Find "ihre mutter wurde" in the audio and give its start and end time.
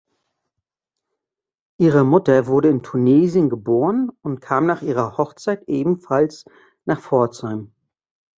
1.77-2.69